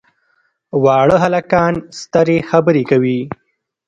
واړه 0.83 1.17
هلکان 1.25 1.73
سترې 1.99 2.37
خبرې 2.49 2.83
کوي. 2.91 3.19